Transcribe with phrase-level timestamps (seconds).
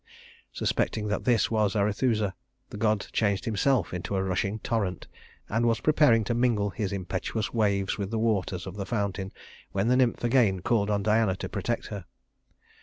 [0.51, 2.33] Suspecting that this was Arethusa,
[2.71, 5.05] the god changed himself into a rushing torrent,
[5.47, 9.31] and was preparing to mingle his impetuous waves with the waters of the fountain,
[9.73, 12.05] when the nymph again called on Diana to protect her.